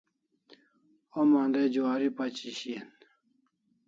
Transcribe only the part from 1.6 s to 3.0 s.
juari pachi shian